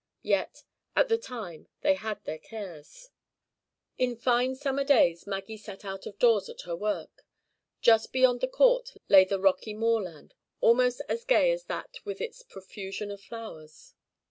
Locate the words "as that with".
11.51-12.19